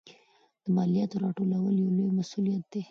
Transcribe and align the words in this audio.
د 0.63 0.65
مالیاتو 0.75 1.15
راټولول 1.23 1.75
یو 1.83 1.91
لوی 1.97 2.09
مسوولیت 2.19 2.63
دی. 2.71 2.79